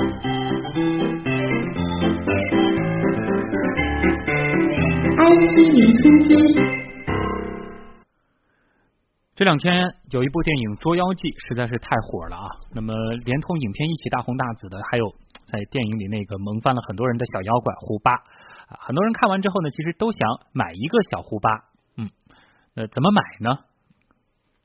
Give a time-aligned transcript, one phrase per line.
[0.00, 0.06] IC
[5.74, 6.32] 离心机。
[9.34, 12.48] 这两天有一部电影《捉妖记》实在是太火了啊！
[12.72, 12.94] 那么
[13.24, 15.04] 连同影片一起大红大紫的，还有
[15.44, 18.12] 在电影里那个萌翻了很多人的小妖怪胡巴！
[18.80, 20.20] 很多人看完之后呢，其实都想
[20.52, 21.50] 买一个小胡巴，
[21.98, 22.08] 嗯，
[22.74, 23.68] 呃，怎么买呢？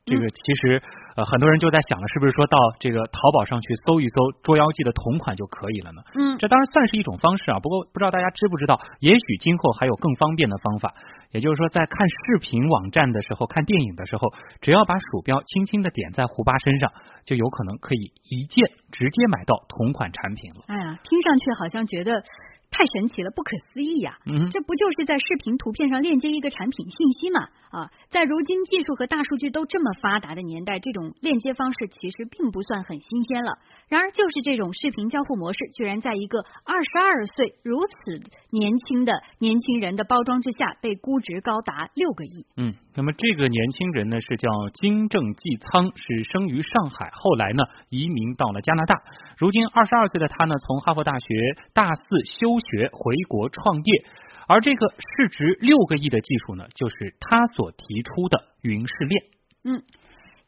[0.06, 0.82] 这个其实
[1.16, 6.04] 呃很多人就在想了，是不是说到这个淘宝上去搜一搜《捉妖记》的同款就可以了呢？
[6.14, 7.60] 嗯，这当然算是一种方式啊。
[7.60, 10.94] 不过不知道大家知不知道，也许今后还有更方便的方法。
[11.32, 14.28] 也就是说，在看视频网站的时候，看电影的时候，
[14.62, 16.92] 只要把鼠标轻轻的点在胡巴身上，
[17.26, 20.64] 就有可能可以一键直接买到同款产品了。
[20.68, 22.24] 哎呀，听上去好像觉得。
[22.72, 24.18] 太神奇了，不可思议呀！
[24.26, 27.48] 嗯，这不就是在视频图片上链接一个产品信息吗？
[27.72, 33.60] 啊，在如今技术和大数据都这么发达的年代，这种链接方式其实并不算很新鲜了。
[33.88, 42.46] 然而，就是这种视频交互模式，居然在一个二十二岁如此年轻的年轻人的包装之下，被估值高达六个亿。
[42.58, 49.02] 嗯，那么这个年轻人呢，是叫金正纪仓，是生于上海，后来呢移民到了加拿大。
[49.38, 51.28] 如今二十二岁的他呢，从哈佛大学
[51.74, 52.56] 大四休。
[52.66, 54.06] 学回国创业，
[54.48, 59.24] 而这个市值六个亿的技术呢，就是他所提出的云试炼。
[59.66, 59.84] 嗯，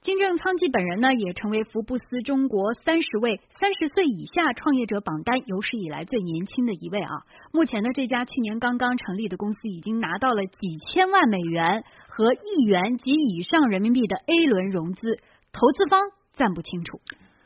[0.02, 7.22] 金正仓基本人呢，也成为福布斯中国三十位三十岁以下创业者榜单有史以来最年轻的一位啊。
[7.54, 11.84] 目前呢，这家去年刚刚成立的公司已经拿到了几千万美元
[12.18, 15.20] 和亿元及以上人民币的 A 轮融资，
[15.54, 16.02] 投资方
[16.34, 17.00] 暂不清楚。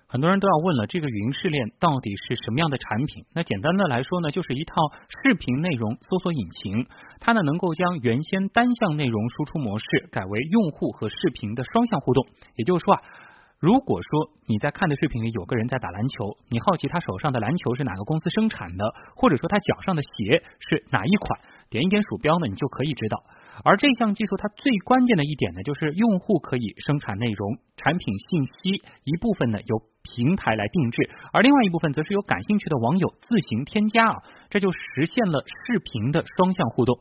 [0.07, 3.25] 很多人都要问了，这个云试炼到底是什么样的产品？
[3.35, 4.75] 那简单的来说呢，就是一套
[5.09, 6.87] 视频内容搜索引擎，
[7.19, 12.25] 它呢能够将原先单向内容输出模式改为用户和视频的双向互动。
[12.55, 13.01] 也就是说啊，
[13.59, 18.85] 如果说你在看的视频里有个人在打篮球，你好奇他手上的篮球是哪个公司生产的，
[19.17, 23.21] 或者说他脚上的鞋是哪一款，点一点鼠标呢，你就可以知道。
[23.63, 36.99] 而这项技术它最关键的一点呢，就是用户可以生产内容，产品信息一部分呢由平台来定制，而另外一部分则是由感兴趣的网友自行添加啊，这就实现了视频的双向互动。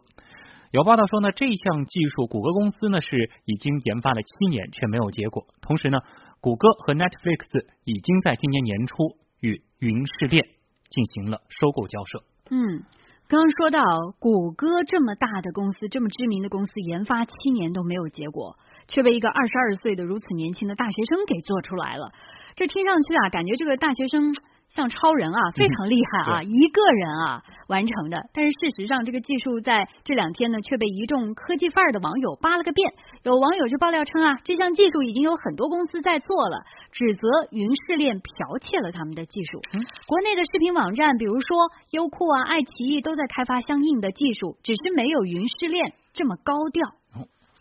[0.71, 5.99] 有报道说呢，这项技术谷歌公司呢是已经研发了七年却没有结果，同时呢，
[6.41, 8.97] 谷歌和 Netflix 已经在今年年初
[9.41, 10.47] 与云试炼
[10.91, 12.23] 进行了收购交涉。
[12.51, 12.85] 嗯。
[13.31, 13.81] 刚刚说到
[14.19, 18.57] 谷歌这么大的公司，这么知名的公司，研发七年都没有结果，
[18.89, 22.11] 却被一个二十二岁的如此年轻的大学生给做出来了。
[22.57, 24.35] 这听上去啊，感觉这个大学生。
[24.71, 28.23] 像超人啊，非常厉害啊，一个人啊完成的。
[28.33, 32.93] 但是事实上，这个技术在这两天呢，却被一众科技范儿的网友扒了个遍。
[33.25, 39.61] 有网友就爆料称啊，这项技术已经有很多公司在做了，指责云试炼剽窃了他们的技术。
[40.07, 41.59] 国内的视频网站，比如说
[41.91, 46.87] 优酷啊、爱奇艺，都在开发相应的技术，只是没有云试炼这么高调。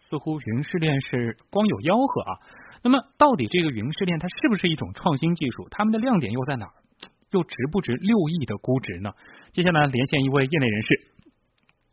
[0.09, 2.38] 似乎云试炼是光有吆喝啊。
[2.81, 5.68] 那么，到底这个云试炼它是不是一种创新技术？
[5.69, 6.74] 他们的亮点又在哪儿？
[7.32, 9.14] 又值不值六亿的估值呢？
[9.52, 11.08] 接下来连线一位业内人士，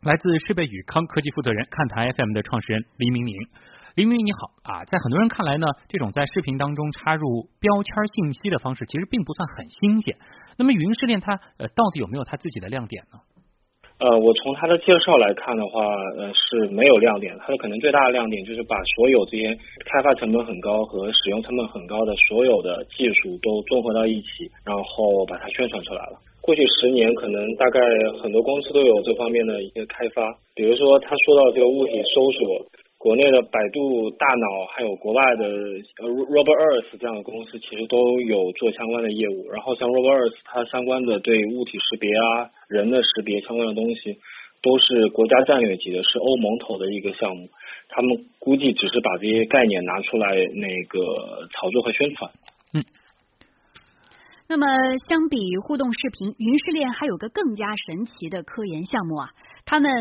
[0.02, 3.34] 来自世贝宇康科技负责人、看台 FM 的创始人黎明明。
[3.94, 4.38] 黎明你好
[4.72, 10.18] 啊，在很多人看来呢，这种在视频当中插入标签信息的方式，其实并不算很新鲜。
[10.58, 13.20] 那么云试炼它呃到底有没有它自己的亮点呢？
[13.98, 15.80] 呃，我从他的介绍来看的话，
[16.18, 17.34] 呃是没有亮点。
[17.40, 19.56] 他的可能最大的亮点就是把所有这些
[19.88, 26.20] 开发成本很高和使用成本很高的所有的技术都综合到一起，然后把它宣传出来了。
[26.42, 27.80] 过去十年，可能大概
[28.22, 30.22] 很多公司都有这方面的一些开发，
[30.54, 32.66] 比如说他说到这个物体搜索。
[32.98, 39.48] 国内的百度大脑，还有国外的呃 Robert Earth 这样的公司，其实都有做相关的业务。
[39.52, 44.18] 然后像 Robert Earth，它相关的对物体识别啊、人的识别相关的东西，
[44.62, 47.48] 都是国家战略级的，是欧盟投的一个项目。
[47.90, 52.30] 他们估计只是把这些概念拿出来那个炒作和宣传。
[52.72, 52.84] 嗯。
[54.48, 54.66] 那么，
[55.06, 59.30] 相比互动视频，云视链还有个更加神奇的科研项目啊，
[59.66, 59.92] 他们。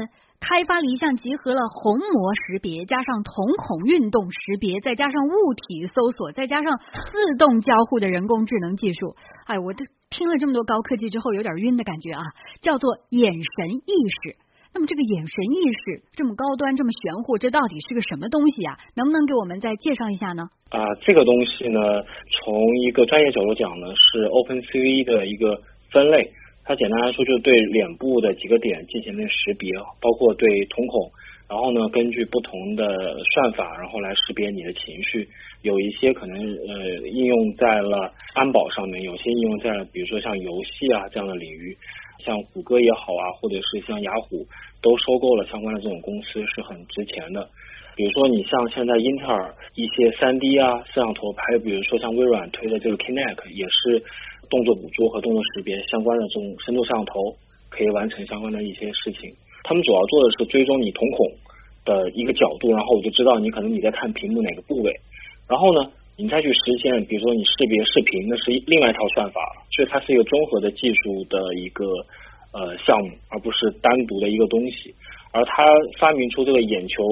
[0.46, 9.16] 开发了一项集合了虹膜识别、加上瞳孔运动识别、再加上物体搜索、再加上自动交互的人工智能技术。
[9.48, 12.22] 哎，我这听了这么多高科技之后，有点晕的感觉啊！
[12.62, 14.38] 叫做眼神意识。
[14.72, 18.78] 那么这个眼神意识这么高端、这么玄乎，这到底是个什么东西啊？
[18.96, 20.44] 能不能给我们再介绍一下呢？
[20.70, 21.80] 啊，这个东西呢，
[22.30, 22.54] 从
[22.86, 25.58] 一个专业角度讲呢，是 OpenCV 的一个
[25.90, 26.32] 分类。
[26.66, 29.72] 它简单来说，就是对脸部的几个点进行了识别，
[30.02, 31.12] 包括对瞳孔，
[31.48, 35.30] 然后呢，根据不同的算法，然后来识别你的情绪。
[35.62, 41.78] 有一些可能呃应用在了安保上面，有些应用在了比如说像游戏啊这样的领域，
[42.26, 44.46] 像谷歌也好啊，或者是像雅虎
[44.82, 47.48] 都收购了相关的这种公司，是很值钱的。
[47.96, 54.04] 比如说你像现在英特尔一些三 D 啊摄像头，还有比如说像微软推的这个 Kinect，也是
[54.50, 57.36] 动作捕捉和动作识别相关的这种深度摄像头，
[57.70, 59.34] 可以完成相关的一些事情。
[59.64, 61.28] 他们主要做的是追踪你瞳孔
[61.86, 64.94] 的一个角度，然后我就知道你可能你在看屏幕哪个部位。
[65.50, 69.42] 然后呢，你再去实现，比如说你识别视频，那是另外一套算法，
[69.76, 71.86] 所以它是一个综合的技术的一个
[72.54, 74.94] 呃项目，而不是单独的一个东西。
[75.34, 75.66] 而它
[76.00, 77.04] 发明出这个眼球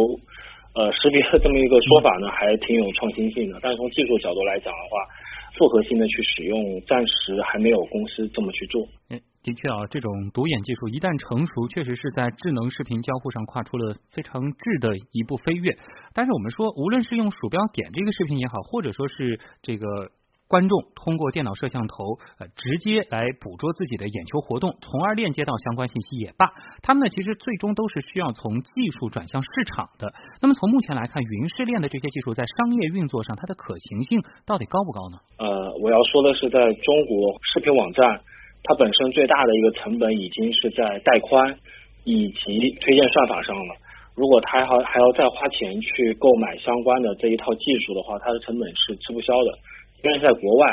[0.76, 3.60] 呃识别的这么一个说法呢，还挺有创新性的。
[3.62, 4.98] 但是从技术角度来讲的话，
[5.58, 8.88] 复合性的去使用，暂时还没有公司这么去做。
[9.44, 15.76] 的确啊，这种独眼技术一旦成熟，确实是在智能视频交互上跨出了非常质的一步飞跃。
[16.14, 19.86] 但是我们说，无论是用鼠标点这个视频也好，或者说是这个
[20.54, 26.54] 观众通过电脑摄像头呃直接来捕捉自己的眼球活动，从而链接到相关信息也罢，
[26.84, 30.14] 他们呢其实最终都是需要从技术转向市场的。
[30.42, 35.18] 那么从目前来看，云视链的这些技术在商业运作上，它的可行性到底高不高呢？
[35.42, 38.22] 呃，我要说的是，在中国视频网站。
[38.66, 41.58] 它本身最大的一个成本已经是在带宽
[42.06, 43.76] 以及推荐算法上了。
[44.16, 49.52] 如果他还还要再花钱去购买相关的这一套技术的话，它的成本是吃不消的。
[50.04, 50.68] 因为在国外，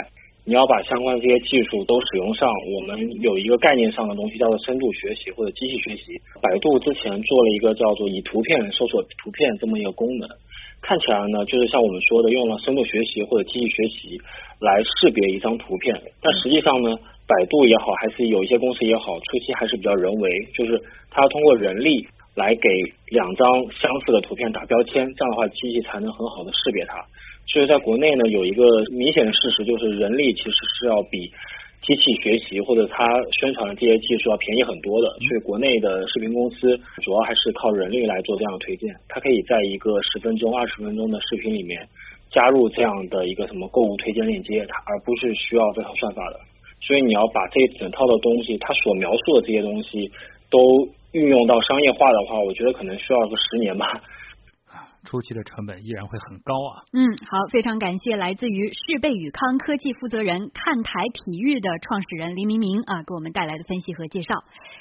[0.44, 6.19] 你要把相关的这些技术都使用上，我们有一个概念上的东西叫做深度学习或者机器学习。
[6.43, 10.29] 百度之前做了一个叫做以图片搜索图片这么一个功能，
[10.82, 14.21] 看起来呢就是像我们说的用了深度学习或者机器学习
[14.61, 16.99] 来识别一张图片，但实际上呢。
[17.31, 20.82] 百度也好，还是有一些公司也好，初期还是比较人为，就是
[21.12, 22.05] 它通过人力
[22.40, 22.69] 来给
[23.12, 23.44] 两张
[23.76, 26.96] 相似的图片打标签，这样的话机器才能很好的识别它。
[27.52, 28.64] 所以在国内呢，有一个
[28.96, 31.28] 明显的事实，就是人力其实是要比
[31.82, 33.04] 机器学习或者它
[33.38, 35.08] 宣传的这些技术要便宜很多的。
[35.28, 41.86] 所以国内的视频公司主要还是靠人力来做这样的推荐，它可以在一个十分钟、二十分钟的视频里面
[42.31, 46.38] 加入这样的一个什么购物推荐链接，它而不是需要这套算法的。
[46.86, 50.10] 所以你要把这整套的东西，它所描述的这些东西，
[50.48, 50.58] 都
[51.12, 54.00] 运用到商业化的话，我觉得可能需要个十年吧。
[55.05, 56.85] 初期的成本依然会很高啊。
[56.93, 64.35] 嗯，好，非常感谢来自于世贝宇康科技负责人看台体育的创始人黎明明啊，给我们带来的分析和介绍。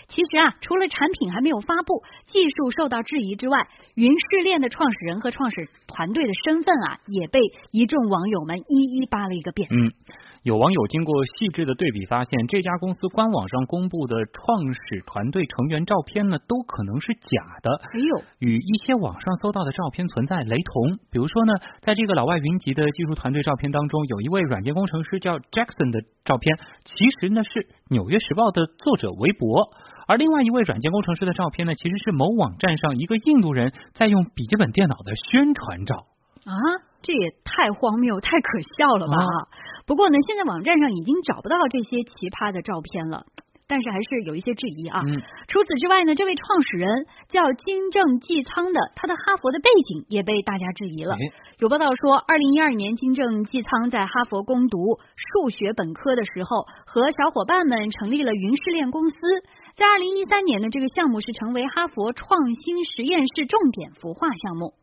[0.07, 7.39] 其实啊，除了产品还没有发布，技术受到质疑之外，云试炼的创始人和创始团队的身份啊，也被
[7.71, 9.67] 一众网友们一一扒了一个遍。
[9.71, 9.93] 嗯。
[10.41, 20.99] 有网友经过细致的对比，发现这家公司官网上公布的创始团队成员照片呢，都可能是假的，哎呦，与一些网上搜到的照片存在雷同。
[21.09, 27.49] 比如说呢，在这个老外云集的技术团队照片当中，有一位软件工程师叫 Jackson 的照片，其实呢是
[27.89, 29.71] 《纽约时报》的作者韦伯；
[30.07, 36.07] 而另外一位软件工程师的照片呢，其实是某网站上一个印度人在用笔记本电脑的宣传照。
[36.45, 36.55] 啊，
[37.01, 39.15] 这也太荒谬、太可笑了吧！
[39.85, 43.25] 不过呢，现在网站上已经找不到这些奇葩的照片了，
[43.69, 44.99] 但是还是有一些质疑啊。
[45.47, 51.15] 除此之外呢，这位创始人叫金正纪仓的，他的哈佛的背景也被大家质疑了。
[51.59, 59.15] 有报道说，二零一二年金正纪仓在哈佛攻读数学本科的时候，和小伙伴们成立了云试炼公司。
[59.75, 64.73] 在二零一三年呢，这个项目是成为哈佛创新实验室重点孵化项目。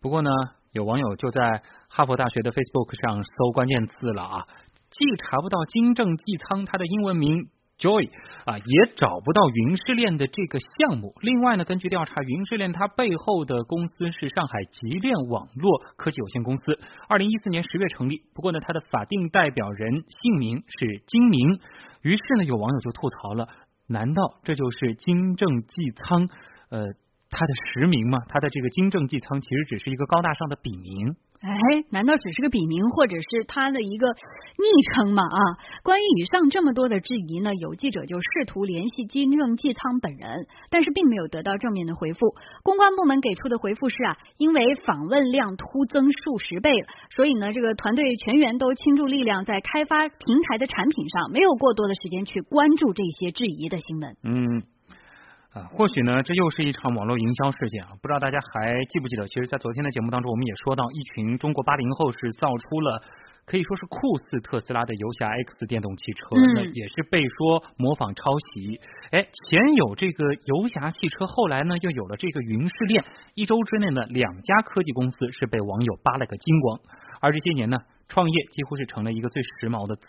[0.00, 0.30] 不过呢，
[0.72, 4.46] 有网友就在哈佛大学的 Facebook 上搜关键字了啊，
[4.90, 7.48] 既查不到金正纪仓他的英文名
[7.82, 8.08] Joy
[8.46, 11.12] 啊，也找不到云视链的这个项目。
[11.20, 18.22] 另外呢，根据调查，云视链它背后的公司是上海极链网络科技有限公司，二零一四年十月成立。
[18.34, 21.58] 不过呢，它的法定代表人姓名是金明。
[22.02, 23.48] 于是呢，有网友就吐槽了：
[23.88, 26.28] 难道这就是金正济仓？
[26.70, 26.86] 呃？
[27.32, 31.16] 他的实名嘛，他的这个金正济仓其实只是一个高大上的笔名。
[31.40, 35.24] 哎，难道只是个笔名，或者是他的一个昵称吗？
[35.24, 35.38] 啊，
[35.82, 42.36] 关于以上这么多的质疑呢，有记者就试图联系金正济仓本人，但是并没有得到正面的回复。
[42.62, 54.16] 公关部门给出的回复是啊，因为访问量突增数十倍了，所以呢，这个团队全员都倾注力量在开发平台的产品上，没有过多的时间去关注这些质疑的新闻。
[54.22, 54.62] 嗯。
[55.52, 57.90] 啊，或许呢，这又是一场网络营销事件啊！
[58.00, 59.28] 不知道大家还记不记得？
[59.28, 63.02] 其实，在昨天的节目当中，我们也说到，一群中国八零后是造出了
[63.44, 68.80] 可以说是酷似特斯拉的游侠 X 电动汽车，那也是被说模仿抄袭。
[69.10, 73.04] 哎，前有这个游侠汽车，后来呢又有了这个云试炼，
[73.34, 76.80] 一周之内呢，两家科技公司是被网友扒了个精光。
[77.20, 77.76] 而这些年呢？
[78.12, 80.04] 创业几乎是成了一个最时髦的词，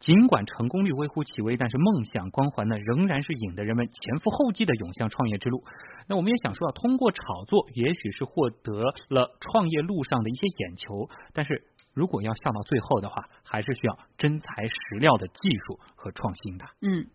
[0.00, 5.64] 尽管成功率微乎其微，但是梦想光环呢，仍然是引得人们前赴后继的涌向创业之路。
[6.06, 11.64] 那我们也想说啊，通过炒作，也许是获得了创业路上的一些眼球，但是
[11.94, 16.66] 如果要笑到最后的话，还是需要真材实料的技术和创新的。
[16.82, 17.06] 嗯。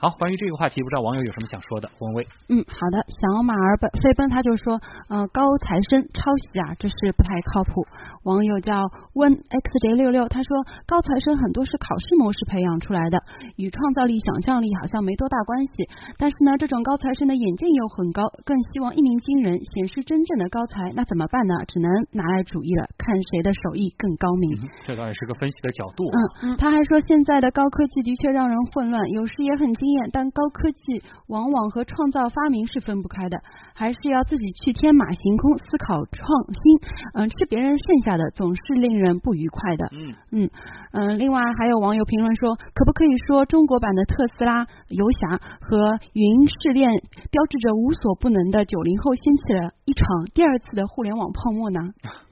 [0.00, 1.90] 好，关于这个话题，不知道网友有什么想说的？
[2.00, 4.80] 文威，嗯，好的，小马儿奔飞奔，他就说，
[5.12, 7.84] 呃，高材生抄袭啊，这是不太靠谱。
[8.24, 13.20] 网友叫温 xj 六六，他说，高材生很多是考试模式培养出来的，
[13.60, 15.84] 与创造力、想象力好像没多大关系。
[16.16, 21.52] 但是呢，这种高材生的眼界又很高，更希望一鸣惊人，显示真正的高才，那怎么办呢？
[21.68, 24.64] 只能拿来主义了，看谁的手艺更高明。
[24.88, 26.08] 这倒也是个分析的角度。
[26.40, 29.89] 嗯，他还说，现在的高科技的确让人混乱，有时也很惊。
[30.12, 33.38] 但高科技往往和创造发明是分不开的，
[33.74, 36.78] 还是要自己去天马行空思考创新。
[37.14, 39.88] 嗯，吃别人剩下的总是令人不愉快的。
[39.92, 40.50] 嗯嗯
[40.92, 41.18] 嗯。
[41.18, 46.90] 另外还有网友评论说，可不可以说中国版的特斯拉、游侠和云试炼，
[47.30, 51.80] 标志着无所不能的九零后新起了一场第二次的互联网泡沫呢？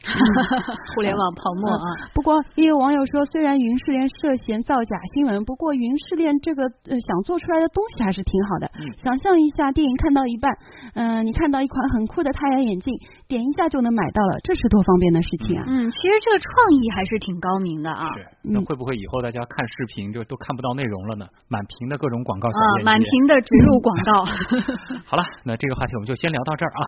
[0.95, 2.07] 互联网泡沫啊！
[2.15, 8.71] 不过也有网友说，虽然云试炼涉嫌造假新闻，不过云试炼这个呃想做出来的东西还是挺好的。
[8.97, 10.49] 想象一下，电影看到一半，
[10.95, 12.95] 嗯，你看到一款很酷的太阳眼镜，
[13.27, 15.65] 点一下就能买到了，这是多方便的事情啊！
[15.67, 18.07] 嗯，其实这个创意还是挺高明的啊。
[18.15, 21.27] 是，那会不会以后大家看视频就都看不到内容了呢？
[21.49, 24.23] 满屏的各种广告啊，满屏的植入广告。
[25.05, 26.81] 好了，那这个话题我们就先聊到这儿啊。